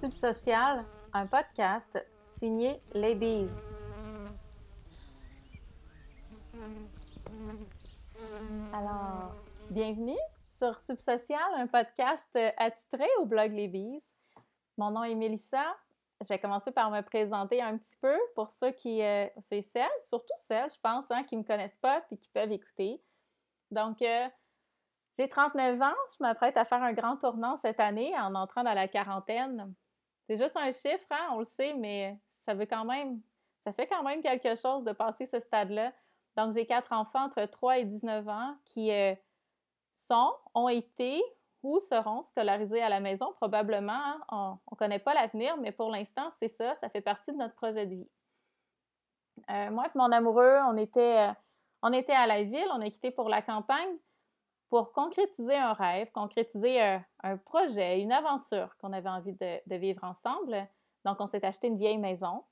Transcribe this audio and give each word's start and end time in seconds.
Subsocial, 0.00 0.84
un 1.12 1.26
podcast 1.26 1.98
signé 2.22 2.80
Les 2.92 3.16
Bees. 3.16 3.50
Alors, 8.72 9.34
bienvenue 9.70 10.16
sur 10.56 10.78
Subsocial, 10.82 11.40
un 11.56 11.66
podcast 11.66 12.28
attitré 12.58 13.08
au 13.18 13.26
blog 13.26 13.52
Les 13.52 13.66
Bees. 13.66 14.04
Mon 14.76 14.92
nom 14.92 15.02
est 15.02 15.16
Mélissa. 15.16 15.64
Je 16.20 16.28
vais 16.28 16.38
commencer 16.38 16.70
par 16.70 16.92
me 16.92 17.00
présenter 17.00 17.60
un 17.60 17.76
petit 17.76 17.96
peu 18.00 18.16
pour 18.36 18.52
ceux 18.52 18.70
qui, 18.70 19.02
euh, 19.02 19.26
c'est 19.40 19.62
celles, 19.62 19.88
surtout 20.02 20.26
celles, 20.36 20.70
je 20.70 20.78
pense, 20.80 21.10
hein, 21.10 21.24
qui 21.24 21.34
ne 21.34 21.42
me 21.42 21.46
connaissent 21.46 21.78
pas 21.78 22.04
et 22.12 22.16
qui 22.16 22.28
peuvent 22.28 22.52
écouter. 22.52 23.02
Donc, 23.72 24.00
euh, 24.02 24.28
j'ai 25.18 25.28
39 25.28 25.82
ans, 25.82 25.96
je 26.12 26.22
m'apprête 26.22 26.56
à 26.56 26.64
faire 26.64 26.84
un 26.84 26.92
grand 26.92 27.16
tournant 27.16 27.56
cette 27.56 27.80
année 27.80 28.16
en 28.16 28.36
entrant 28.36 28.62
dans 28.62 28.74
la 28.74 28.86
quarantaine. 28.86 29.74
C'est 30.28 30.36
juste 30.36 30.58
un 30.58 30.70
chiffre, 30.72 31.06
hein, 31.10 31.30
on 31.32 31.38
le 31.38 31.46
sait, 31.46 31.72
mais 31.72 32.18
ça 32.28 32.52
veut 32.52 32.66
quand 32.66 32.84
même, 32.84 33.18
ça 33.60 33.72
fait 33.72 33.86
quand 33.86 34.02
même 34.02 34.20
quelque 34.20 34.54
chose 34.56 34.84
de 34.84 34.92
passer 34.92 35.24
ce 35.24 35.40
stade-là. 35.40 35.90
Donc, 36.36 36.52
j'ai 36.52 36.66
quatre 36.66 36.92
enfants 36.92 37.24
entre 37.24 37.46
3 37.46 37.78
et 37.78 37.84
19 37.86 38.28
ans 38.28 38.54
qui 38.66 38.92
euh, 38.92 39.14
sont, 39.94 40.34
ont 40.54 40.68
été 40.68 41.22
ou 41.62 41.80
seront 41.80 42.22
scolarisés 42.24 42.82
à 42.82 42.90
la 42.90 43.00
maison, 43.00 43.32
probablement. 43.32 43.92
Hein. 43.92 44.20
On 44.30 44.58
ne 44.72 44.76
connaît 44.76 44.98
pas 44.98 45.14
l'avenir, 45.14 45.56
mais 45.56 45.72
pour 45.72 45.90
l'instant, 45.90 46.30
c'est 46.38 46.48
ça, 46.48 46.76
ça 46.76 46.90
fait 46.90 47.00
partie 47.00 47.32
de 47.32 47.38
notre 47.38 47.54
projet 47.54 47.86
de 47.86 47.94
vie. 47.94 48.08
Euh, 49.50 49.70
moi 49.70 49.86
et 49.86 49.98
mon 49.98 50.12
amoureux, 50.12 50.58
on 50.68 50.76
était, 50.76 51.30
euh, 51.30 51.32
on 51.82 51.92
était 51.94 52.12
à 52.12 52.26
la 52.26 52.42
ville, 52.42 52.68
on 52.74 52.82
a 52.82 52.90
quitté 52.90 53.10
pour 53.10 53.30
la 53.30 53.40
campagne 53.40 53.96
pour 54.70 54.92
concrétiser 54.92 55.56
un 55.56 55.72
rêve, 55.72 56.10
concrétiser 56.12 56.80
un, 57.22 57.36
projet, 57.38 58.00
une 58.00 58.12
aventure 58.12 58.76
qu'on 58.78 58.92
avait 58.92 59.08
envie 59.08 59.32
de, 59.32 59.76
vivre 59.76 60.04
ensemble. 60.04 60.66
Donc, 61.04 61.20
on 61.20 61.26
s'est 61.26 61.44
acheté 61.44 61.68
une 61.68 61.78
vieille 61.78 61.98
maison 61.98 62.44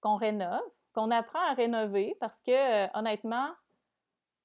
qu'on 0.00 0.16
rénove, 0.16 0.62
qu'on 0.94 1.10
apprend 1.10 1.40
à 1.40 1.54
rénover 1.54 2.16
parce 2.20 2.40
que, 2.40 2.52
euh, 2.52 2.88
honnêtement, 2.94 3.48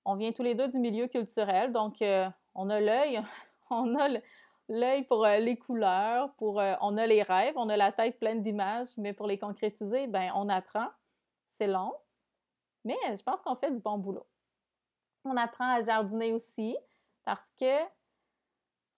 on 0.03 0.15
vient 0.15 0.31
tous 0.31 0.43
les 0.43 0.55
deux 0.55 0.67
du 0.67 0.79
milieu 0.79 1.07
culturel, 1.07 1.71
donc 1.71 2.01
euh, 2.01 2.27
on 2.55 2.69
a 2.69 2.79
l'œil, 2.79 3.21
on 3.69 3.97
a 3.99 4.09
l'œil 4.67 5.03
pour 5.03 5.25
euh, 5.25 5.37
les 5.37 5.57
couleurs, 5.57 6.33
pour, 6.33 6.55
on 6.55 6.97
a 6.97 7.05
les 7.05 7.21
rêves, 7.21 7.53
on 7.55 7.69
a 7.69 7.77
la 7.77 7.91
tête 7.91 8.19
pleine 8.19 8.41
d'images, 8.41 8.89
mais 8.97 9.13
pour 9.13 9.27
les 9.27 9.37
concrétiser, 9.37 10.07
ben 10.07 10.31
on 10.35 10.49
apprend. 10.49 10.87
C'est 11.47 11.67
long, 11.67 11.93
mais 12.83 12.97
je 13.15 13.23
pense 13.23 13.41
qu'on 13.41 13.55
fait 13.55 13.71
du 13.71 13.79
bon 13.79 13.97
boulot. 13.97 14.25
On 15.23 15.37
apprend 15.37 15.75
à 15.75 15.81
jardiner 15.81 16.33
aussi 16.33 16.75
parce 17.25 17.51
que 17.59 17.83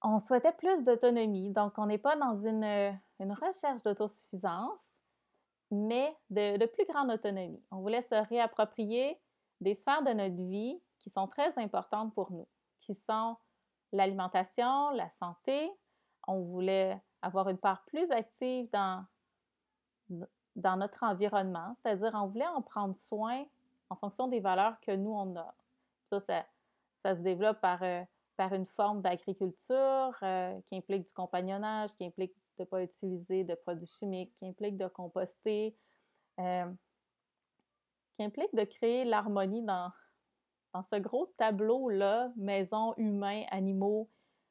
on 0.03 0.19
souhaitait 0.19 0.53
plus 0.53 0.83
d'autonomie. 0.83 1.51
Donc, 1.51 1.77
on 1.77 1.87
n'est 1.87 1.97
pas 1.97 2.15
dans 2.15 2.37
une, 2.37 2.99
recherche 3.19 3.81
d'autosuffisance, 3.81 4.99
mais 5.71 6.15
de, 6.29 6.65
plus 6.67 6.85
grande 6.85 7.09
autonomie. 7.09 7.63
On 7.71 7.81
voulait 7.81 8.03
se 8.03 8.15
réapproprier 8.27 9.19
des 9.59 9.73
sphères 9.73 10.03
de 10.03 10.11
notre 10.11 10.35
vie 10.35 10.79
qui 10.99 11.09
sont 11.09 11.27
très 11.27 11.57
importantes 11.57 12.13
pour 12.13 12.31
nous, 12.31 12.47
qui 12.79 12.93
sont 12.93 13.37
l'alimentation, 13.91 14.91
la 14.91 15.09
santé. 15.09 15.71
On 16.27 16.41
voulait 16.41 17.01
avoir 17.21 17.49
une 17.49 17.57
part 17.57 17.83
plus 17.85 18.11
active 18.11 18.69
dans, 18.71 19.03
dans 20.55 20.77
notre 20.77 21.03
environnement, 21.03 21.73
c'est-à-dire 21.75 22.11
on 22.13 22.27
voulait 22.27 22.47
en 22.47 22.61
prendre 22.61 22.95
soin 22.95 23.45
en 23.89 23.95
fonction 23.95 24.27
des 24.27 24.39
valeurs 24.39 24.79
que 24.81 24.91
nous, 24.91 25.11
on 25.11 25.35
a. 25.37 25.55
Ça, 26.19 26.45
ça, 26.97 27.15
se 27.15 27.21
développe 27.21 27.59
par 27.61 27.83
euh, 27.83 28.03
par 28.37 28.53
une 28.53 28.67
forme 28.67 29.01
d'agriculture 29.01 30.15
euh, 30.21 30.61
qui 30.67 30.77
implique 30.77 31.07
du 31.07 31.13
compagnonnage, 31.13 31.89
qui 31.95 32.05
implique 32.05 32.33
de 32.57 32.63
ne 32.63 32.65
pas 32.65 32.83
utiliser 32.83 33.43
de 33.43 33.55
produits 33.55 33.87
chimiques, 33.87 34.31
qui 34.37 34.47
implique 34.47 34.77
de 34.77 34.87
composter, 34.87 35.75
euh, 36.39 36.71
qui 38.15 38.23
implique 38.23 38.53
de 38.53 38.63
créer 38.63 39.05
l'harmonie 39.05 39.63
dans, 39.63 39.91
ce 40.83 40.95
gros 40.97 41.25
tableau-là, 41.37 42.31
maison, 42.35 42.93
humains, 42.97 43.43
animaux, 43.49 44.07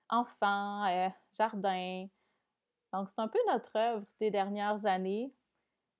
enfants, 0.09 0.84
euh, 0.87 1.09
jardins. 1.39 2.09
Donc, 2.93 3.09
c'est 3.09 3.21
un 3.21 3.28
peu 3.28 3.39
notre 3.47 3.77
œuvre 3.77 4.05
des 4.19 4.33
dernières 4.33 4.84
années 4.87 5.33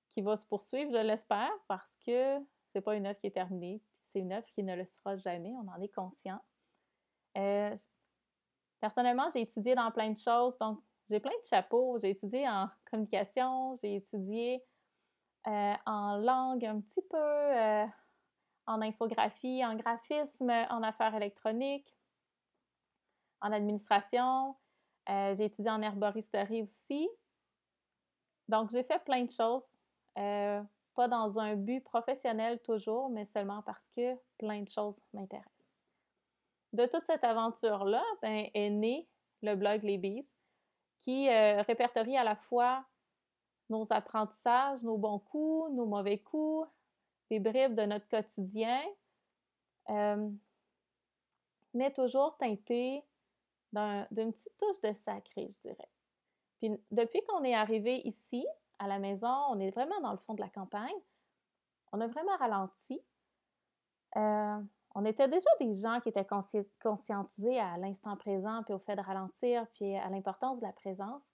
qui 0.09 0.21
va 0.21 0.35
se 0.35 0.45
poursuivre, 0.45 0.91
je 0.91 0.97
l'espère, 0.97 1.51
parce 1.69 1.95
que 2.05 2.37
c'est 2.67 2.81
pas 2.81 2.95
une 2.95 3.05
œuvre 3.05 3.19
qui 3.19 3.27
est 3.27 3.31
terminée, 3.31 3.81
c'est 4.01 4.19
une 4.19 4.33
œuvre 4.33 4.47
qui 4.53 4.63
ne 4.63 4.75
le 4.75 4.85
sera 4.85 5.15
jamais, 5.15 5.53
on 5.55 5.69
en 5.69 5.79
est 5.81 5.93
conscient. 5.93 6.41
Euh, 7.37 7.75
personnellement, 8.79 9.29
j'ai 9.33 9.41
étudié 9.41 9.75
dans 9.75 9.91
plein 9.91 10.09
de 10.11 10.17
choses, 10.17 10.57
donc 10.57 10.79
j'ai 11.09 11.19
plein 11.19 11.31
de 11.31 11.45
chapeaux. 11.45 11.97
J'ai 11.99 12.11
étudié 12.11 12.47
en 12.47 12.69
communication, 12.89 13.75
j'ai 13.75 13.95
étudié 13.95 14.63
euh, 15.47 15.73
en 15.85 16.17
langue 16.17 16.65
un 16.65 16.81
petit 16.81 17.01
peu, 17.09 17.17
euh, 17.17 17.85
en 18.65 18.81
infographie, 18.81 19.63
en 19.65 19.75
graphisme, 19.75 20.49
en 20.49 20.83
affaires 20.83 21.15
électroniques, 21.15 21.95
en 23.41 23.51
administration. 23.51 24.55
j'ai 25.07 25.45
étudié 25.45 25.71
en 25.71 25.81
herboristerie 25.81 26.63
aussi. 26.63 27.07
Donc, 28.49 28.71
j'ai 28.71 28.83
fait 28.83 29.03
plein 29.03 29.23
de 29.23 29.31
choses, 29.31 29.67
pas 30.15 31.07
dans 31.07 31.37
un 31.39 31.55
but 31.55 31.81
professionnel 31.81 32.59
toujours, 32.61 33.09
mais 33.09 33.25
seulement 33.25 33.61
parce 33.61 33.87
que 33.95 34.15
plein 34.37 34.63
de 34.63 34.69
choses 34.69 35.01
m'intéressent 35.13 35.56
de 36.73 36.85
toute 36.85 37.03
cette 37.03 37.23
aventure-là 37.23 38.03
ben, 38.21 38.49
est 38.53 38.69
né 38.69 39.07
le 39.41 39.55
blog 39.55 39.83
Les 39.83 39.97
Bees, 39.97 40.27
qui 40.99 41.29
euh, 41.29 41.61
répertorie 41.61 42.17
à 42.17 42.23
la 42.23 42.35
fois 42.35 42.85
nos 43.69 43.91
apprentissages, 43.91 44.83
nos 44.83 44.97
bons 44.97 45.19
coups, 45.19 45.71
nos 45.73 45.85
mauvais 45.85 46.19
coups, 46.19 46.67
des 47.29 47.39
bribes 47.39 47.75
de 47.75 47.83
notre 47.83 48.07
quotidien, 48.07 48.81
euh, 49.89 50.29
mais 51.73 51.91
toujours 51.91 52.37
teinté 52.37 53.03
d'une 53.73 54.31
petite 54.31 54.57
touche 54.57 54.81
de 54.81 54.93
sacré, 54.93 55.49
je 55.51 55.57
dirais. 55.59 55.89
Puis 56.59 56.71
depuis 56.91 57.21
qu'on 57.27 57.43
est 57.43 57.53
arrivé 57.53 58.01
ici, 58.07 58.45
à 58.79 58.87
la 58.87 58.99
maison, 58.99 59.33
on 59.49 59.59
est 59.59 59.71
vraiment 59.71 59.99
dans 60.01 60.11
le 60.11 60.17
fond 60.19 60.33
de 60.33 60.41
la 60.41 60.49
campagne, 60.49 60.95
on 61.91 62.01
a 62.01 62.07
vraiment 62.07 62.35
ralenti. 62.37 63.01
Euh, 64.15 64.61
on 64.97 65.05
était 65.05 65.27
déjà 65.27 65.49
des 65.59 65.75
gens 65.75 65.99
qui 65.99 66.09
étaient 66.09 66.25
conscientisés 66.81 67.59
à 67.59 67.77
l'instant 67.77 68.17
présent, 68.17 68.63
puis 68.63 68.73
au 68.73 68.79
fait 68.79 68.95
de 68.95 69.01
ralentir, 69.01 69.67
puis 69.75 69.95
à 69.95 70.09
l'importance 70.09 70.59
de 70.59 70.65
la 70.65 70.73
présence. 70.73 71.29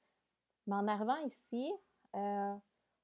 Mais 0.68 0.76
en 0.76 0.86
arrivant 0.86 1.16
ici, 1.26 1.72
euh, 2.14 2.54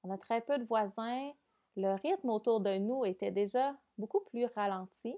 on 0.03 0.09
a 0.09 0.17
très 0.17 0.41
peu 0.41 0.57
de 0.57 0.65
voisins. 0.65 1.31
Le 1.77 1.93
rythme 1.93 2.29
autour 2.29 2.59
de 2.59 2.77
nous 2.77 3.05
était 3.05 3.31
déjà 3.31 3.73
beaucoup 3.97 4.19
plus 4.19 4.47
ralenti. 4.47 5.15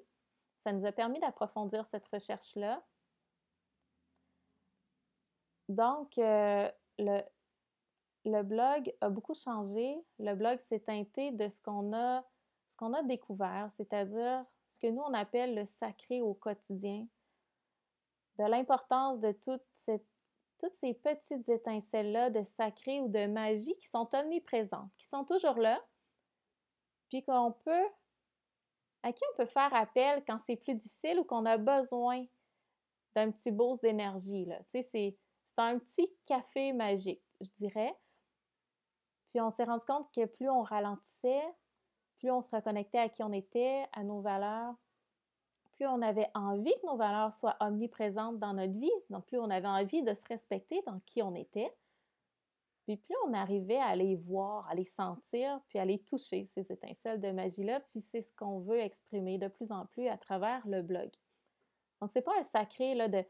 Ça 0.57 0.73
nous 0.73 0.85
a 0.85 0.91
permis 0.91 1.19
d'approfondir 1.19 1.87
cette 1.87 2.07
recherche-là. 2.09 2.83
Donc, 5.69 6.19
euh, 6.19 6.69
le, 6.99 8.43
blog 8.43 8.93
a 9.01 9.09
beaucoup 9.09 9.33
changé. 9.33 9.97
Le 10.19 10.35
blog 10.35 10.59
s'est 10.59 10.81
teinté 10.81 11.31
de 11.31 11.49
ce 11.49 11.59
qu'on 11.61 11.93
a 11.93 13.03
découvert, 13.05 13.71
c'est-à-dire 13.71 14.45
ce 14.71 14.79
que 14.79 14.87
nous, 14.87 15.01
on 15.01 15.13
appelle 15.13 15.55
le 15.55 15.65
sacré 15.65 16.21
au 16.21 16.33
quotidien, 16.33 17.07
de 18.37 18.43
l'importance 18.45 19.19
de 19.19 19.31
toutes 19.31 19.61
ces 19.75 20.93
petites 20.93 21.49
étincelles-là 21.49 22.29
de 22.29 22.43
sacré 22.43 23.01
ou 23.01 23.09
de 23.09 23.25
magie 23.27 23.75
qui 23.77 23.87
sont 23.87 24.09
omniprésentes, 24.15 24.91
qui 24.97 25.07
sont 25.07 25.25
toujours 25.25 25.59
là, 25.59 25.83
puis 27.09 27.23
qu'on 27.23 27.51
peut, 27.51 27.87
à 29.03 29.11
qui 29.11 29.23
on 29.33 29.37
peut 29.37 29.45
faire 29.45 29.73
appel 29.73 30.23
quand 30.25 30.39
c'est 30.39 30.55
plus 30.55 30.75
difficile 30.75 31.19
ou 31.19 31.23
qu'on 31.23 31.45
a 31.45 31.57
besoin 31.57 32.25
d'un 33.13 33.31
petit 33.31 33.51
boost 33.51 33.81
d'énergie. 33.81 34.47
Tu 34.47 34.53
sais, 34.67 34.81
c'est, 34.81 35.17
c'est 35.45 35.59
un 35.59 35.77
petit 35.77 36.09
café 36.25 36.71
magique, 36.71 37.23
je 37.41 37.49
dirais. 37.51 37.93
Puis 39.31 39.41
on 39.41 39.49
s'est 39.49 39.65
rendu 39.65 39.85
compte 39.85 40.09
que 40.13 40.25
plus 40.25 40.49
on 40.49 40.61
ralentissait, 40.61 41.43
plus 42.21 42.29
on 42.29 42.43
se 42.43 42.55
reconnectait 42.55 42.99
à 42.99 43.09
qui 43.09 43.23
on 43.23 43.33
était, 43.33 43.83
à 43.93 44.03
nos 44.03 44.21
valeurs, 44.21 44.75
plus 45.71 45.87
on 45.87 46.03
avait 46.03 46.29
envie 46.35 46.73
que 46.79 46.85
nos 46.85 46.95
valeurs 46.95 47.33
soient 47.33 47.57
omniprésentes 47.59 48.37
dans 48.37 48.53
notre 48.53 48.77
vie, 48.77 48.91
donc 49.09 49.25
plus 49.25 49.39
on 49.39 49.49
avait 49.49 49.67
envie 49.67 50.03
de 50.03 50.13
se 50.13 50.23
respecter 50.29 50.83
dans 50.85 50.99
qui 51.07 51.23
on 51.23 51.33
était, 51.33 51.73
puis 52.83 52.97
plus 52.97 53.15
on 53.25 53.33
arrivait 53.33 53.79
à 53.79 53.95
les 53.95 54.15
voir, 54.15 54.69
à 54.69 54.75
les 54.75 54.83
sentir, 54.83 55.59
puis 55.67 55.79
à 55.79 55.85
les 55.85 55.97
toucher, 55.97 56.45
ces 56.45 56.71
étincelles 56.71 57.19
de 57.19 57.31
magie-là, 57.31 57.79
puis 57.89 58.01
c'est 58.01 58.21
ce 58.21 58.31
qu'on 58.35 58.59
veut 58.59 58.79
exprimer 58.79 59.39
de 59.39 59.47
plus 59.47 59.71
en 59.71 59.87
plus 59.87 60.07
à 60.07 60.17
travers 60.17 60.61
le 60.67 60.83
blog. 60.83 61.09
Donc, 62.01 62.11
c'est 62.11 62.21
pas 62.21 62.37
un 62.39 62.43
sacré 62.43 62.93
là, 62.93 63.07
de, 63.07 63.23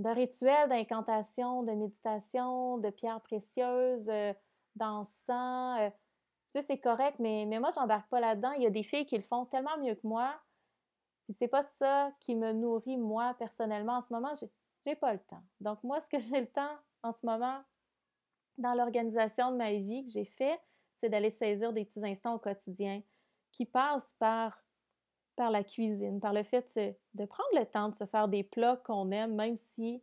de 0.00 0.08
rituels 0.10 0.68
d'incantation, 0.68 1.62
de 1.62 1.72
méditation, 1.72 2.76
de 2.76 2.90
pierres 2.90 3.22
précieuses, 3.22 4.10
euh, 4.10 4.34
d'encens, 4.76 5.90
sais, 6.52 6.62
c'est 6.62 6.78
correct, 6.78 7.18
mais, 7.18 7.44
mais 7.46 7.58
moi, 7.58 7.70
j'embarque 7.74 8.08
pas 8.08 8.20
là-dedans. 8.20 8.52
Il 8.52 8.62
y 8.62 8.66
a 8.66 8.70
des 8.70 8.82
filles 8.82 9.06
qui 9.06 9.16
le 9.16 9.22
font 9.22 9.44
tellement 9.46 9.76
mieux 9.78 9.94
que 9.94 10.06
moi. 10.06 10.34
Puis 11.24 11.34
c'est 11.34 11.48
pas 11.48 11.62
ça 11.62 12.10
qui 12.20 12.34
me 12.34 12.52
nourrit, 12.52 12.96
moi, 12.96 13.34
personnellement. 13.38 13.98
En 13.98 14.02
ce 14.02 14.12
moment, 14.12 14.32
j'ai, 14.34 14.50
j'ai 14.84 14.94
pas 14.94 15.12
le 15.12 15.18
temps. 15.18 15.42
Donc, 15.60 15.82
moi, 15.82 16.00
ce 16.00 16.08
que 16.08 16.18
j'ai 16.18 16.40
le 16.40 16.46
temps 16.46 16.76
en 17.02 17.12
ce 17.12 17.24
moment, 17.24 17.60
dans 18.56 18.74
l'organisation 18.74 19.52
de 19.52 19.56
ma 19.56 19.72
vie 19.72 20.04
que 20.04 20.10
j'ai 20.10 20.24
fait, 20.24 20.60
c'est 20.96 21.08
d'aller 21.08 21.30
saisir 21.30 21.72
des 21.72 21.84
petits 21.84 22.04
instants 22.04 22.34
au 22.34 22.38
quotidien 22.38 23.02
qui 23.52 23.64
passent 23.64 24.12
par, 24.14 24.62
par 25.36 25.50
la 25.50 25.62
cuisine, 25.64 26.20
par 26.20 26.32
le 26.32 26.42
fait 26.42 26.66
de, 27.14 27.24
prendre 27.24 27.48
le 27.54 27.64
temps 27.64 27.88
de 27.88 27.94
se 27.94 28.04
faire 28.04 28.28
des 28.28 28.42
plats 28.42 28.76
qu'on 28.84 29.10
aime, 29.10 29.34
même 29.34 29.56
si, 29.56 30.02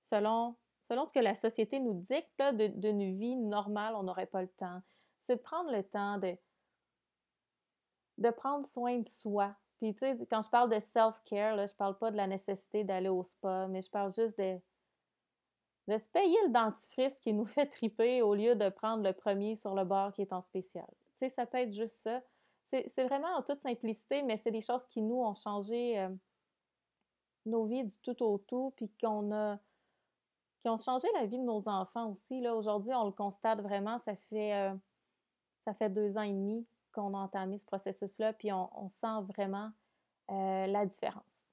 selon, 0.00 0.56
selon 0.80 1.04
ce 1.04 1.12
que 1.12 1.20
la 1.20 1.34
société 1.34 1.78
nous 1.78 1.94
dicte, 1.94 2.42
d'une 2.52 3.18
vie 3.18 3.36
normale, 3.36 3.94
on 3.94 4.02
n'aurait 4.02 4.26
pas 4.26 4.42
le 4.42 4.48
temps. 4.48 4.82
C'est 5.22 5.36
de 5.36 5.40
prendre 5.40 5.72
le 5.72 5.82
temps 5.82 6.18
de, 6.18 6.36
de 8.18 8.30
prendre 8.30 8.66
soin 8.66 8.98
de 8.98 9.08
soi. 9.08 9.54
Puis, 9.78 9.94
tu 9.94 10.00
sais, 10.00 10.18
quand 10.30 10.42
je 10.42 10.50
parle 10.50 10.70
de 10.70 10.78
self-care, 10.78 11.66
je 11.66 11.74
parle 11.74 11.98
pas 11.98 12.10
de 12.10 12.16
la 12.16 12.26
nécessité 12.26 12.84
d'aller 12.84 13.08
au 13.08 13.24
spa, 13.24 13.66
mais 13.68 13.82
je 13.82 13.90
parle 13.90 14.12
juste 14.12 14.38
de, 14.38 14.60
de 15.88 15.98
se 15.98 16.08
payer 16.08 16.36
le 16.44 16.50
dentifrice 16.50 17.18
qui 17.18 17.32
nous 17.32 17.44
fait 17.46 17.66
triper 17.66 18.22
au 18.22 18.34
lieu 18.34 18.54
de 18.54 18.68
prendre 18.68 19.02
le 19.02 19.12
premier 19.12 19.56
sur 19.56 19.74
le 19.74 19.84
bord 19.84 20.12
qui 20.12 20.22
est 20.22 20.32
en 20.32 20.42
spécial. 20.42 20.86
Tu 21.14 21.20
sais, 21.20 21.28
ça 21.28 21.46
peut 21.46 21.58
être 21.58 21.72
juste 21.72 21.96
ça. 21.96 22.20
C'est 22.64 23.04
vraiment 23.04 23.28
en 23.36 23.42
toute 23.42 23.60
simplicité, 23.60 24.22
mais 24.22 24.36
c'est 24.36 24.50
des 24.50 24.62
choses 24.62 24.86
qui, 24.86 25.02
nous, 25.02 25.20
ont 25.20 25.34
changé 25.34 25.98
euh, 25.98 26.08
nos 27.44 27.66
vies 27.66 27.84
du 27.84 27.98
tout 27.98 28.22
au 28.22 28.38
tout, 28.38 28.72
puis 28.76 28.90
a 29.02 29.58
qui 30.62 30.68
ont 30.68 30.78
changé 30.78 31.08
la 31.14 31.26
vie 31.26 31.38
de 31.38 31.44
nos 31.44 31.68
enfants 31.68 32.10
aussi. 32.10 32.40
Là, 32.40 32.54
aujourd'hui, 32.54 32.94
on 32.94 33.04
le 33.04 33.12
constate 33.12 33.60
vraiment, 33.60 33.98
ça 33.98 34.14
fait, 34.14 34.54
euh, 34.54 34.74
ça 35.64 35.74
fait 35.74 35.90
deux 35.90 36.18
ans 36.18 36.22
et 36.22 36.32
demi 36.32 36.66
qu'on 36.92 37.14
a 37.14 37.18
entamé 37.18 37.58
ce 37.58 37.66
processus-là, 37.66 38.32
puis 38.34 38.52
on, 38.52 38.88
sent 38.88 39.22
vraiment 39.28 39.70
euh, 40.30 40.66
la 40.66 40.84
différence. 40.84 41.44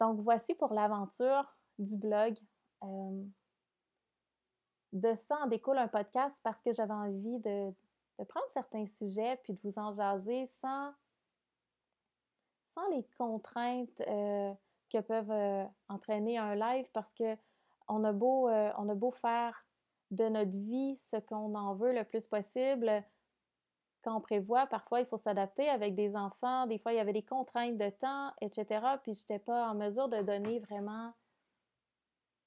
Donc, 0.00 0.20
voici 0.20 0.54
pour 0.54 0.72
l'aventure 0.72 1.44
du 1.78 1.96
blog 1.96 2.36
de 4.92 5.14
ça 5.14 5.38
en 5.42 5.46
découle 5.46 5.78
un 5.78 5.88
podcast 5.88 6.40
parce 6.42 6.62
que 6.62 6.72
j'avais 6.72 6.92
envie 6.92 7.38
de, 7.40 7.72
prendre 8.28 8.46
certains 8.50 8.86
sujets 8.86 9.38
puis 9.44 9.52
de 9.52 9.60
vous 9.62 9.78
en 9.78 9.94
jaser 9.94 10.46
sans, 10.46 10.92
sans 12.66 12.88
les 12.88 13.04
contraintes 13.16 14.00
euh, 14.00 14.52
que 14.90 14.98
peuvent 14.98 15.30
euh, 15.30 15.64
entraîner 15.88 16.38
un 16.38 16.54
live 16.54 16.88
parce 16.92 17.12
que 17.12 17.36
on 17.86 18.04
a 18.04 18.12
beau, 18.12 18.48
euh, 18.48 18.72
on 18.76 18.88
a 18.88 18.94
beau 18.94 19.10
faire 19.10 19.64
de 20.10 20.28
notre 20.28 20.56
vie 20.56 20.96
ce 20.98 21.16
qu'on 21.16 21.54
en 21.54 21.74
veut 21.74 21.92
le 21.92 22.04
plus 22.04 22.26
possible. 22.26 23.04
Quand 24.02 24.16
on 24.16 24.20
prévoit, 24.20 24.66
parfois, 24.66 25.00
il 25.00 25.06
faut 25.06 25.16
s'adapter 25.16 25.68
avec 25.68 25.94
des 25.94 26.16
enfants. 26.16 26.66
Des 26.66 26.78
fois, 26.78 26.92
il 26.92 26.96
y 26.96 27.00
avait 27.00 27.12
des 27.12 27.24
contraintes 27.24 27.76
de 27.76 27.90
temps, 27.90 28.32
etc. 28.40 28.86
Puis, 29.02 29.14
je 29.14 29.20
n'étais 29.20 29.38
pas 29.38 29.70
en 29.70 29.74
mesure 29.74 30.08
de 30.08 30.22
donner 30.22 30.60
vraiment 30.60 31.12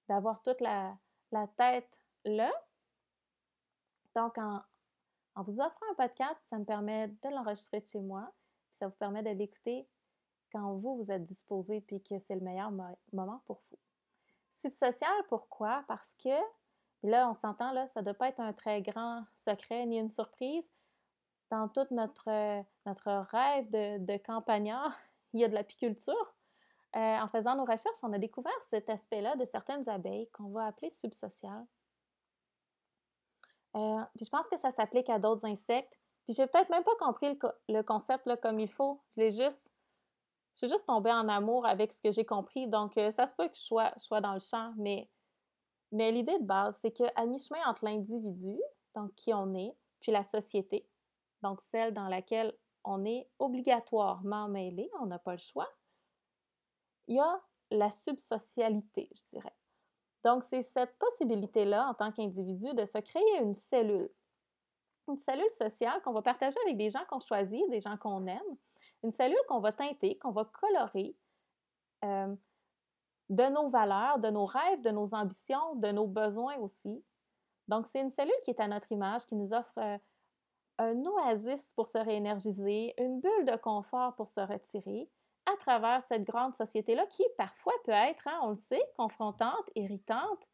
d'avoir 0.08 0.42
toute 0.42 0.62
la, 0.62 0.98
tête 1.58 1.90
là. 2.25 2.52
Donc, 4.16 4.38
en, 4.38 4.62
vous 5.36 5.60
offrant 5.60 5.86
un 5.92 5.96
podcast, 5.96 6.42
ça 6.46 6.57
me 6.57 6.66
permet 6.66 7.07
de 7.07 7.30
l'enregistrer 7.30 7.81
de 7.81 7.88
chez 7.88 8.02
moi, 8.02 8.30
puis 8.68 8.78
ça 8.80 8.88
vous 8.88 8.96
permet 8.96 9.24
de 9.24 9.30
l'écouter 9.30 9.88
quand 10.52 10.74
vous, 10.74 10.98
vous 10.98 11.12
êtes 11.12 11.25
disposé, 11.25 11.80
puis 11.81 12.02
que 12.04 12.19
c'est 12.19 12.36
le 12.36 12.42
meilleur 12.42 12.72
moment 13.14 13.42
pour 13.46 13.62
vous. 13.69 13.80
Subsocial, 14.52 15.14
pourquoi? 15.30 15.86
Parce 15.88 16.14
que, 16.16 16.38
là, 17.03 17.30
on 17.30 17.36
s'entend, 17.36 17.71
là, 17.71 17.88
ça 17.89 18.01
ne 18.01 18.06
doit 18.06 18.13
pas 18.13 18.30
être 18.30 18.39
un 18.39 18.53
très 18.53 18.81
grand 18.81 19.24
secret 19.36 19.86
ni 19.86 20.00
une 20.00 20.09
surprise. 20.09 20.69
Dans 21.50 21.68
tout 21.68 21.88
notre, 21.92 22.63
notre 22.86 23.12
rêve 23.31 23.69
de, 23.71 24.06
de 24.06 24.18
campagnard, 24.18 24.95
il 25.33 25.42
y 25.42 25.44
a 25.44 25.48
de 25.48 25.53
l'apiculture. 25.53 26.36
Euh, 26.95 27.00
en 27.00 27.27
faisant 27.30 27.56
nos 27.56 27.63
recherches, 27.63 28.03
on 28.03 28.12
a 28.12 28.18
découvert 28.18 28.51
cet 28.69 28.89
aspect-là 28.89 29.38
de 29.38 29.45
certaines 29.45 29.88
abeilles 29.88 30.30
qu'on 30.31 30.50
va 30.50 30.65
appeler 30.65 30.89
subsociales. 30.89 31.65
Euh, 33.75 34.01
puis 34.15 34.25
je 34.25 34.30
pense 34.30 34.47
que 34.50 34.57
ça 34.57 34.71
s'applique 34.71 35.09
à 35.09 35.18
d'autres 35.18 35.45
insectes. 35.45 35.97
Puis 36.25 36.36
j'ai 36.36 36.47
peut-être 36.47 36.69
même 36.69 36.83
pas 36.83 36.95
compris 37.00 37.39
le, 37.69 37.81
concept 37.81 38.25
là, 38.25 38.36
comme 38.36 38.59
il 38.59 38.69
faut. 38.69 39.01
Je 39.15 39.21
l'ai 39.21 39.31
juste, 39.31 39.71
je 40.54 40.59
suis 40.59 40.69
juste 40.69 40.86
tombée 40.86 41.12
en 41.12 41.30
amour 41.30 41.65
avec 41.65 41.94
ce 41.94 42.01
que 42.01 42.12
j'ai 42.12 42.25
compris. 42.25 42.68
Donc 42.68 42.97
euh, 42.97 43.09
ça 43.12 43.25
se 43.25 43.33
peut 43.36 43.47
que 43.47 43.56
je 43.56 43.63
sois, 43.63 43.94
je 43.97 44.04
sois 44.04 44.19
dans 44.19 44.33
le 44.33 44.42
champ, 44.42 44.74
mais, 44.75 45.09
mais 45.92 46.12
l'idée 46.12 46.40
de 46.40 46.46
base, 46.46 46.78
c'est 46.82 46.92
qu'à 46.92 47.26
mi-chemin 47.26 47.60
entre 47.66 47.86
l'individu, 47.86 48.60
donc 48.96 49.14
qui 49.16 49.34
on 49.34 49.54
est, 49.56 49.74
puis 50.00 50.12
la 50.12 50.24
société, 50.24 50.88
donc 51.42 51.62
celle 51.62 51.94
dans 51.94 52.08
laquelle 52.08 52.54
on 52.84 53.06
est 53.06 53.30
obligatoirement 53.40 54.48
mêlé, 54.48 54.90
on 55.00 55.06
n'a 55.06 55.20
pas 55.20 55.34
le 55.34 55.38
choix, 55.38 55.70
il 57.08 57.16
y 57.16 57.20
a 57.20 57.42
la 57.72 57.92
subsocialité, 57.92 59.10
je 59.14 59.38
dirais. 59.38 59.56
Donc, 60.24 60.44
c'est 60.44 60.62
cette 60.62 60.98
possibilité-là, 61.00 61.88
en 61.88 61.94
tant 61.94 62.12
qu'individu, 62.12 62.74
de 62.74 62.86
se 62.86 63.00
créer 63.00 63.38
une 63.40 63.56
cellule. 63.56 64.10
Une 65.08 65.18
cellule 65.18 65.52
sociale 65.52 66.02
qu'on 66.04 66.14
va 66.14 66.22
partager 66.22 66.58
avec 66.66 66.78
des 66.78 66.90
gens 66.90 67.04
qu'on 67.10 67.20
choisit, 67.20 67.68
des 67.70 67.80
gens 67.80 67.98
qu'on 67.98 68.28
aime. 68.28 68.58
Une 69.04 69.12
cellule 69.12 69.42
qu'on 69.48 69.60
va 69.60 69.72
teinter, 69.72 70.18
qu'on 70.20 70.32
va 70.32 70.46
colorer 70.46 71.16
euh, 72.06 72.36
de 73.31 73.44
nos 73.45 73.69
valeurs, 73.69 74.19
de 74.19 74.30
nos 74.30 74.45
rêves, 74.45 74.81
de 74.81 74.92
nos 74.92 75.16
ambitions, 75.16 75.75
de 75.75 75.92
nos 75.92 76.06
besoins 76.06 76.57
aussi. 76.57 77.01
Donc, 77.69 77.88
c'est 77.88 78.01
une 78.01 78.10
cellule 78.10 78.33
qui 78.44 78.51
est 78.51 78.60
à 78.60 78.68
notre 78.68 78.92
image, 78.92 79.25
qui 79.25 79.36
nous 79.36 79.54
offre 79.54 79.78
euh, 79.78 79.98
un 80.78 81.06
oasis 81.06 81.72
pour 81.74 81.88
se 81.88 81.98
réénergiser, 81.98 82.94
une 82.98 83.22
bulle 83.22 83.45
de 83.45 83.56
confort 83.56 84.16
pour 84.16 84.28
se 84.28 84.42
retirer, 84.42 85.10
à 85.45 85.56
travers 85.57 86.04
cette 86.04 86.25
grande 86.25 86.56
société-là 86.56 87.06
qui 87.07 87.24
parfois 87.38 87.74
peut 87.86 87.92
être, 87.92 88.28
hein, 88.28 88.38
on 88.44 88.50
le 88.50 88.57
sait, 88.57 88.83
confrontante, 88.98 89.69
irritante, 89.75 90.45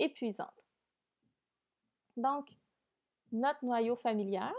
épuisante. 0.00 0.48
Donc, 2.16 2.50
notre 3.30 3.64
noyau 3.64 3.94
familial, 3.94 4.52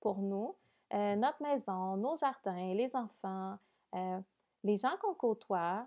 pour 0.00 0.18
nous, 0.18 0.56
euh, 0.94 1.16
notre 1.16 1.42
maison, 1.42 1.98
nos 1.98 2.16
jardins, 2.16 2.72
les 2.72 2.96
enfants, 2.96 3.58
euh, 3.94 4.20
les 4.64 4.78
gens 4.78 4.96
qu'on 5.02 5.14
côtoie 5.14 5.86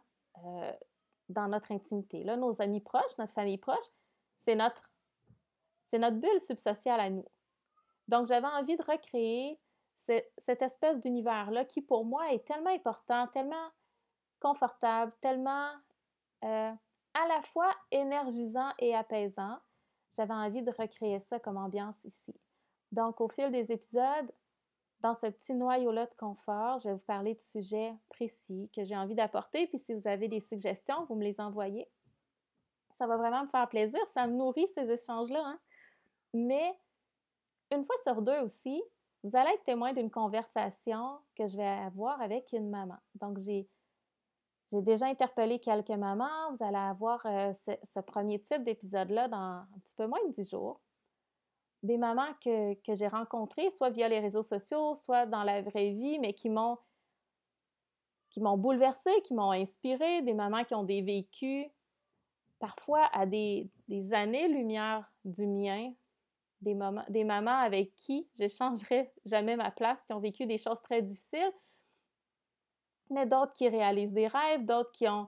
dans 1.31 1.47
notre 1.47 1.71
intimité, 1.71 2.23
là, 2.23 2.37
nos 2.37 2.61
amis 2.61 2.81
proches, 2.81 3.17
notre 3.17 3.33
famille 3.33 3.57
proche, 3.57 3.83
c'est 4.37 4.55
notre, 4.55 4.89
c'est 5.81 5.99
notre 5.99 6.17
bulle 6.17 6.39
subsociale 6.39 6.99
à 6.99 7.09
nous. 7.09 7.25
Donc, 8.07 8.27
j'avais 8.27 8.47
envie 8.47 8.75
de 8.75 8.83
recréer 8.83 9.59
cette 9.95 10.61
espèce 10.61 10.99
d'univers-là 10.99 11.65
qui, 11.65 11.81
pour 11.81 12.05
moi, 12.05 12.33
est 12.33 12.45
tellement 12.45 12.71
important, 12.71 13.27
tellement 13.27 13.69
confortable, 14.39 15.13
tellement 15.21 15.69
euh, 16.43 16.71
à 17.13 17.27
la 17.27 17.41
fois 17.43 17.71
énergisant 17.91 18.71
et 18.79 18.95
apaisant. 18.95 19.57
J'avais 20.15 20.33
envie 20.33 20.63
de 20.63 20.71
recréer 20.71 21.19
ça 21.19 21.39
comme 21.39 21.57
ambiance 21.57 22.03
ici. 22.03 22.33
Donc, 22.91 23.21
au 23.21 23.29
fil 23.29 23.51
des 23.51 23.71
épisodes, 23.71 24.31
dans 25.01 25.15
ce 25.15 25.27
petit 25.27 25.53
noyau-là 25.53 26.05
de 26.05 26.15
confort, 26.17 26.79
je 26.79 26.89
vais 26.89 26.95
vous 26.95 27.05
parler 27.05 27.33
de 27.33 27.39
sujets 27.39 27.93
précis 28.09 28.69
que 28.75 28.83
j'ai 28.83 28.95
envie 28.95 29.15
d'apporter. 29.15 29.67
Puis 29.67 29.79
si 29.79 29.93
vous 29.93 30.07
avez 30.07 30.27
des 30.27 30.39
suggestions, 30.39 31.05
vous 31.05 31.15
me 31.15 31.23
les 31.23 31.39
envoyez. 31.39 31.89
Ça 32.93 33.07
va 33.07 33.17
vraiment 33.17 33.43
me 33.43 33.49
faire 33.49 33.67
plaisir. 33.67 33.99
Ça 34.13 34.27
me 34.27 34.33
nourrit 34.33 34.67
ces 34.75 34.89
échanges-là. 34.89 35.41
Hein. 35.43 35.59
Mais 36.33 36.79
une 37.71 37.83
fois 37.85 37.95
sur 38.03 38.21
deux 38.21 38.39
aussi, 38.41 38.81
vous 39.23 39.35
allez 39.35 39.51
être 39.51 39.63
témoin 39.63 39.93
d'une 39.93 40.09
conversation 40.11 41.19
que 41.35 41.47
je 41.47 41.57
vais 41.57 41.67
avoir 41.67 42.21
avec 42.21 42.51
une 42.53 42.69
maman. 42.69 42.97
Donc, 43.15 43.39
j'ai, 43.39 43.67
déjà 44.71 45.07
interpellé 45.07 45.59
quelques 45.59 45.89
mamans. 45.89 46.51
Vous 46.51 46.63
allez 46.63 46.77
avoir 46.77 47.25
euh, 47.25 47.51
ce, 47.53 47.99
premier 47.99 48.41
type 48.41 48.63
d'épisode-là 48.63 49.27
dans 49.27 49.37
un 49.37 49.67
petit 49.83 49.93
peu 49.95 50.07
moins 50.07 50.23
de 50.27 50.31
dix 50.31 50.49
jours. 50.49 50.79
Des 51.83 51.97
mamans 51.97 52.33
que, 52.43 52.75
que 52.81 52.93
j'ai 52.93 53.07
rencontrées, 53.07 53.71
soit 53.71 53.89
via 53.89 54.07
les 54.07 54.19
réseaux 54.19 54.43
sociaux, 54.43 54.95
soit 54.95 55.25
dans 55.25 55.43
la 55.43 55.61
vraie 55.61 55.91
vie, 55.91 56.19
mais 56.19 56.33
qui 56.33 56.49
m'ont 56.49 56.77
qui 58.29 58.39
m'ont 58.39 58.57
bouleversée, 58.57 59.21
qui 59.23 59.33
m'ont 59.33 59.51
inspirée, 59.51 60.21
des 60.21 60.33
mamans 60.33 60.63
qui 60.63 60.73
ont 60.73 60.85
des 60.85 61.01
vécus 61.01 61.65
parfois 62.59 63.09
à 63.11 63.25
des, 63.25 63.69
des 63.89 64.13
années-lumière 64.13 65.11
du 65.25 65.45
mien, 65.47 65.91
des, 66.61 66.77
des 67.09 67.23
mamans 67.25 67.59
avec 67.59 67.93
qui 67.95 68.29
j'échangerai 68.35 69.11
jamais 69.25 69.57
ma 69.57 69.71
place, 69.71 70.05
qui 70.05 70.13
ont 70.13 70.19
vécu 70.19 70.45
des 70.45 70.57
choses 70.57 70.81
très 70.81 71.01
difficiles, 71.01 71.51
mais 73.09 73.25
d'autres 73.25 73.53
qui 73.53 73.67
réalisent 73.67 74.13
des 74.13 74.27
rêves, 74.27 74.65
d'autres 74.65 74.91
qui 74.91 75.07
ont 75.07 75.27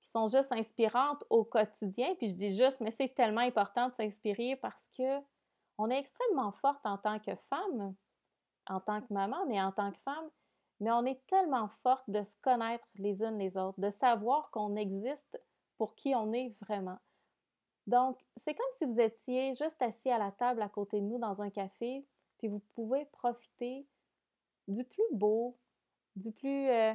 qui 0.00 0.10
sont 0.10 0.28
juste 0.28 0.52
inspirantes 0.52 1.24
au 1.28 1.44
quotidien. 1.44 2.14
Puis 2.16 2.28
je 2.28 2.34
dis 2.34 2.54
juste, 2.54 2.80
mais 2.80 2.92
c'est 2.92 3.08
tellement 3.08 3.40
important 3.40 3.88
de 3.88 3.94
s'inspirer 3.94 4.54
parce 4.56 4.88
que 4.96 5.18
on 5.78 5.90
est 5.90 5.98
extrêmement 5.98 6.52
forte 6.52 6.84
en 6.84 6.98
tant 6.98 7.18
que 7.20 7.34
femme, 7.48 7.94
en 8.66 8.80
tant 8.80 9.00
que 9.00 9.12
maman, 9.12 9.46
mais 9.46 9.62
en 9.62 9.72
tant 9.72 9.92
que 9.92 9.98
femme, 9.98 10.28
mais 10.80 10.90
on 10.90 11.04
est 11.04 11.24
tellement 11.26 11.68
forte 11.82 12.08
de 12.08 12.22
se 12.22 12.36
connaître 12.42 12.86
les 12.96 13.22
unes 13.22 13.38
les 13.38 13.56
autres, 13.56 13.80
de 13.80 13.90
savoir 13.90 14.50
qu'on 14.50 14.76
existe 14.76 15.40
pour 15.76 15.94
qui 15.94 16.14
on 16.14 16.32
est 16.32 16.54
vraiment. 16.60 16.98
Donc, 17.86 18.18
c'est 18.36 18.54
comme 18.54 18.66
si 18.72 18.84
vous 18.84 19.00
étiez 19.00 19.54
juste 19.54 19.80
assis 19.80 20.10
à 20.10 20.18
la 20.18 20.30
table 20.30 20.60
à 20.60 20.68
côté 20.68 21.00
de 21.00 21.06
nous 21.06 21.18
dans 21.18 21.40
un 21.40 21.50
café, 21.50 22.06
puis 22.36 22.48
vous 22.48 22.60
pouvez 22.74 23.06
profiter 23.06 23.88
du 24.66 24.84
plus 24.84 25.08
beau, 25.12 25.56
du 26.14 26.30
plus, 26.30 26.68
euh, 26.68 26.94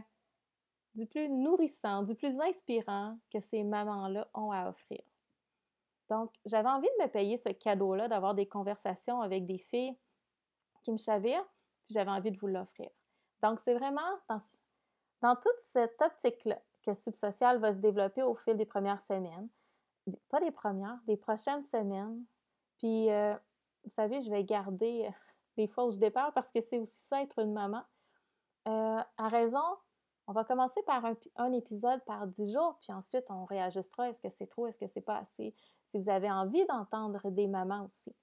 du 0.93 1.07
plus 1.07 1.29
nourrissant, 1.29 2.03
du 2.03 2.13
plus 2.15 2.39
inspirant 2.39 3.17
que 3.31 3.39
ces 3.39 3.63
mamans-là 3.63 4.27
ont 4.33 4.51
à 4.51 4.69
offrir. 4.69 5.01
Donc, 6.09 6.31
j'avais 6.45 6.69
envie 6.69 6.87
de 6.99 7.03
me 7.03 7.09
payer 7.09 7.37
ce 7.37 7.49
cadeau-là, 7.49 8.07
d'avoir 8.07 8.35
des 8.35 8.45
conversations 8.45 9.21
avec 9.21 9.45
des 9.45 9.57
filles 9.57 9.97
qui 10.83 10.91
me 10.91 10.97
chavirent, 10.97 11.45
puis 11.85 11.93
j'avais 11.93 12.11
envie 12.11 12.31
de 12.31 12.37
vous 12.37 12.47
l'offrir. 12.47 12.89
Donc, 13.41 13.59
c'est 13.59 13.73
vraiment 13.73 14.01
dans, 15.21 15.35
toute 15.35 15.59
cette 15.59 16.01
optique-là 16.01 16.59
que 16.81 16.93
Subsocial 16.93 17.59
va 17.59 17.73
se 17.73 17.79
développer 17.79 18.23
au 18.23 18.35
fil 18.35 18.57
des 18.57 18.65
premières 18.65 19.01
semaines. 19.01 19.47
Pas 20.29 20.41
des 20.41 20.51
premières, 20.51 20.99
des 21.07 21.15
prochaines 21.15 21.63
semaines. 21.63 22.23
Puis, 22.77 23.09
euh, 23.09 23.33
vous 23.83 23.89
savez, 23.89 24.21
je 24.21 24.29
vais 24.29 24.43
garder 24.43 25.09
les 25.57 25.67
fausses 25.67 25.97
départs 25.97 26.33
parce 26.33 26.51
que 26.51 26.61
c'est 26.61 26.79
aussi 26.79 27.01
ça, 27.01 27.21
être 27.21 27.39
une 27.39 27.53
maman. 27.53 27.83
Euh, 28.67 29.01
à 29.17 29.27
raison, 29.27 29.63
on 30.27 30.33
va 30.33 30.43
commencer 30.43 30.81
par 30.83 31.03
un, 31.35 31.51
épisode 31.51 32.03
par 32.05 32.27
dix 32.27 32.51
jours, 32.51 32.77
puis 32.79 32.93
ensuite 32.93 33.29
on 33.29 33.45
réajustera. 33.45 34.09
Est-ce 34.09 34.21
que 34.21 34.29
c'est 34.29 34.47
trop, 34.47 34.67
est-ce 34.67 34.77
que 34.77 34.87
c'est 34.87 35.01
pas 35.01 35.17
assez? 35.17 35.53
Si 35.89 35.99
vous 35.99 36.09
avez 36.09 36.31
envie 36.31 36.65
d'entendre 36.67 37.29
des 37.29 37.47
mamans 37.47 37.83
aussi, 37.83 38.15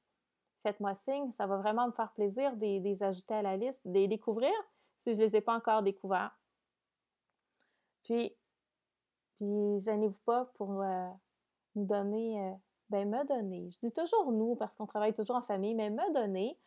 faites-moi 0.63 0.95
signe. 0.95 1.31
Ça 1.33 1.47
va 1.47 1.59
vraiment 1.59 1.87
me 1.87 1.93
faire 1.93 2.13
plaisir 2.13 2.57
de 2.57 2.65
les 2.83 3.03
ajouter 3.03 3.35
à 3.35 3.43
la 3.43 3.57
liste, 3.57 3.87
de 3.87 3.93
les 3.93 4.09
découvrir 4.09 4.53
si 4.97 5.13
je 5.13 5.19
ne 5.19 5.25
les 5.25 5.37
ai 5.37 5.41
pas 5.41 5.55
encore 5.55 5.83
découverts. 5.83 6.37
Puis, 8.05 8.35
puis 9.37 9.79
gênez-vous 9.81 10.19
pas 10.25 10.47
pour 10.55 10.83
euh, 10.83 11.09
nous 11.75 11.85
donner, 11.85 12.41
euh, 12.43 12.55
ben 12.89 13.09
me 13.09 13.27
donner. 13.27 13.69
Je 13.71 13.79
dis 13.87 13.93
toujours 13.93 14.33
nous 14.33 14.57
parce 14.57 14.75
qu'on 14.75 14.87
travaille 14.87 15.15
toujours 15.15 15.37
en 15.37 15.43
famille, 15.43 15.75
mais 15.75 15.91
me 15.91 16.13
donner 16.15 16.59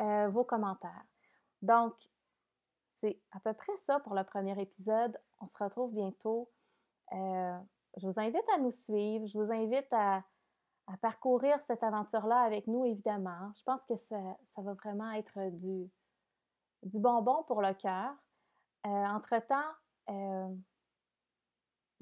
euh, 0.00 0.28
vos 0.28 0.44
commentaires. 0.44 1.04
Donc, 1.62 1.94
c'est 3.02 3.20
à 3.32 3.40
peu 3.40 3.52
près 3.52 3.76
ça 3.78 4.00
pour 4.00 4.14
le 4.14 4.24
premier 4.24 4.58
épisode. 4.60 5.18
On 5.40 5.48
se 5.48 5.62
retrouve 5.62 5.92
bientôt. 5.92 6.48
je 7.12 8.06
vous 8.06 8.18
invite 8.18 8.48
à 8.54 8.58
nous 8.58 8.70
suivre. 8.70 9.26
Je 9.26 9.38
vous 9.38 9.52
invite 9.52 9.92
à, 9.92 10.24
parcourir 11.00 11.58
cette 11.66 11.82
aventure-là 11.82 12.40
avec 12.40 12.66
nous, 12.66 12.84
évidemment. 12.84 13.52
Je 13.56 13.62
pense 13.64 13.84
que 13.84 13.96
ça, 13.96 14.20
ça 14.54 14.62
va 14.62 14.74
vraiment 14.74 15.10
être 15.12 15.50
du, 15.50 15.90
du 16.82 16.98
bonbon 16.98 17.44
pour 17.44 17.62
le 17.62 17.74
cœur. 17.74 18.14
entre-temps, 18.84 19.72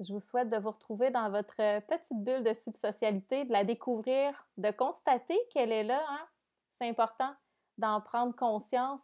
je 0.03 0.13
vous 0.13 0.19
souhaite 0.19 0.49
de 0.49 0.57
vous 0.57 0.71
retrouver 0.71 1.11
dans 1.11 1.29
votre 1.29 1.61
euh, 1.61 1.79
petite 1.81 2.23
bulle 2.23 2.43
de 2.43 2.53
subsocialité, 2.53 3.45
de 3.45 3.51
la 3.51 3.63
découvrir, 3.63 4.47
de 4.57 4.71
constater 4.71 5.37
qu'elle 5.51 5.71
est 5.71 5.83
là. 5.83 6.03
Hein? 6.09 6.27
C'est 6.73 6.89
important 6.89 7.33
d'en 7.77 8.01
prendre 8.01 8.35
conscience, 8.35 9.01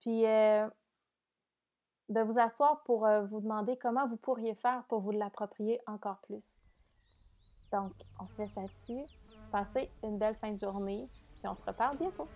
puis 0.00 0.26
euh, 0.26 0.68
de 2.10 2.20
vous 2.20 2.38
asseoir 2.38 2.82
pour 2.84 3.06
euh, 3.06 3.22
vous 3.26 3.40
demander 3.40 3.76
comment 3.76 4.06
vous 4.08 4.16
pourriez 4.16 4.54
faire 4.56 4.82
pour 4.88 5.00
vous 5.00 5.12
l'approprier 5.12 5.80
encore 5.86 6.18
plus. 6.18 6.44
Donc, 7.72 7.92
on 8.20 8.26
se 8.26 8.42
laisse 8.42 8.54
là-dessus. 8.56 9.04
Passez 9.52 9.90
une 10.02 10.18
belle 10.18 10.34
fin 10.34 10.52
de 10.52 10.58
journée, 10.58 11.08
et 11.44 11.48
on 11.48 11.54
se 11.54 11.64
reparle 11.64 11.96
bientôt. 11.96 12.26